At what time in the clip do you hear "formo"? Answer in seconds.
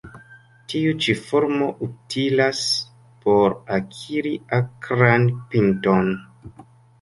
1.25-1.67